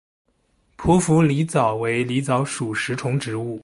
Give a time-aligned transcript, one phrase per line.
[0.77, 3.59] 匍匐狸藻为狸藻属食虫植物。